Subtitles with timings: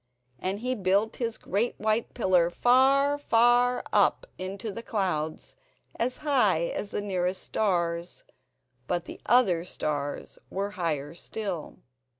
[0.39, 5.55] And he built his great white pillar far, far up into the clouds,
[5.95, 8.23] as high as the nearest stars;
[8.87, 11.77] but the other stars were higher still.